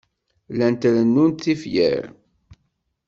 Llant 0.53 0.81
rennunt 0.93 1.39
tifyar. 1.43 2.03